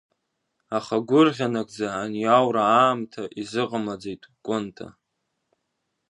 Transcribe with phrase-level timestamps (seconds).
[0.77, 4.87] Аха агәырӷьа нагӡа аниаура аамҭа изыҟамлаӡеит Кәынта…